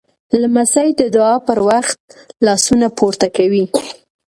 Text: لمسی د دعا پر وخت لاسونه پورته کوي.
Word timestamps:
لمسی 0.41 0.87
د 0.99 1.01
دعا 1.15 1.35
پر 1.47 1.57
وخت 1.69 1.99
لاسونه 2.45 2.87
پورته 2.97 3.27
کوي. 3.37 3.63